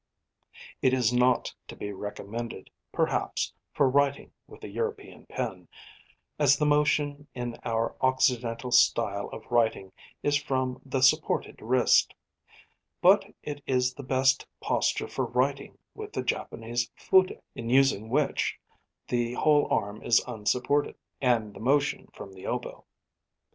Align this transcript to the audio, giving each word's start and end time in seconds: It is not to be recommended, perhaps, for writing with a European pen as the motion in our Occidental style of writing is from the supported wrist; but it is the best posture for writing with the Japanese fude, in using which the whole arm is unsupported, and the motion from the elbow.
It 0.81 0.95
is 0.95 1.13
not 1.13 1.53
to 1.67 1.75
be 1.75 1.93
recommended, 1.93 2.71
perhaps, 2.91 3.53
for 3.71 3.87
writing 3.87 4.31
with 4.47 4.63
a 4.63 4.67
European 4.67 5.27
pen 5.27 5.67
as 6.39 6.57
the 6.57 6.65
motion 6.65 7.27
in 7.35 7.59
our 7.63 7.95
Occidental 8.01 8.71
style 8.71 9.29
of 9.29 9.45
writing 9.51 9.91
is 10.23 10.41
from 10.41 10.81
the 10.83 11.01
supported 11.01 11.61
wrist; 11.61 12.15
but 12.99 13.25
it 13.43 13.61
is 13.67 13.93
the 13.93 14.01
best 14.01 14.47
posture 14.59 15.07
for 15.07 15.23
writing 15.27 15.77
with 15.93 16.13
the 16.13 16.23
Japanese 16.23 16.89
fude, 16.95 17.39
in 17.53 17.69
using 17.69 18.09
which 18.09 18.59
the 19.07 19.33
whole 19.35 19.67
arm 19.69 20.01
is 20.01 20.19
unsupported, 20.25 20.95
and 21.21 21.53
the 21.53 21.59
motion 21.59 22.07
from 22.11 22.33
the 22.33 22.45
elbow. 22.45 22.85